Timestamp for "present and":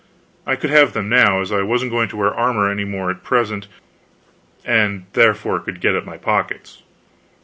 3.23-5.05